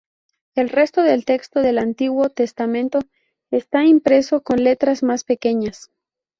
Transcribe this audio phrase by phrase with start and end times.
[0.55, 3.01] El resto del texto del Antiguo Testamento
[3.51, 5.91] está impreso con letras más pequeñas.